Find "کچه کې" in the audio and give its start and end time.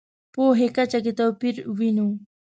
0.75-1.13